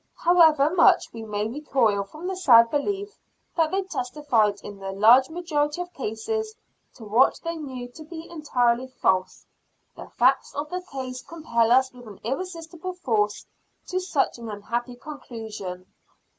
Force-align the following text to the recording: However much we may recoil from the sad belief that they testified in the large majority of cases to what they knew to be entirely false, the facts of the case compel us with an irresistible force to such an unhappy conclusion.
However 0.17 0.73
much 0.73 1.13
we 1.13 1.21
may 1.21 1.47
recoil 1.47 2.01
from 2.05 2.25
the 2.25 2.35
sad 2.35 2.71
belief 2.71 3.19
that 3.55 3.69
they 3.69 3.83
testified 3.83 4.59
in 4.63 4.79
the 4.79 4.91
large 4.91 5.29
majority 5.29 5.79
of 5.79 5.93
cases 5.93 6.55
to 6.95 7.03
what 7.05 7.39
they 7.43 7.55
knew 7.55 7.87
to 7.89 8.03
be 8.05 8.27
entirely 8.27 8.87
false, 8.87 9.45
the 9.95 10.09
facts 10.09 10.55
of 10.55 10.71
the 10.71 10.81
case 10.91 11.21
compel 11.21 11.71
us 11.71 11.93
with 11.93 12.07
an 12.07 12.19
irresistible 12.23 12.93
force 12.93 13.45
to 13.89 13.99
such 13.99 14.39
an 14.39 14.49
unhappy 14.49 14.95
conclusion. 14.95 15.85